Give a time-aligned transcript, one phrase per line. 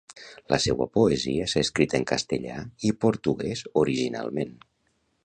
[0.51, 2.57] La seua poesia s'ha escrit en castellà
[2.89, 4.57] i portuguès originalment.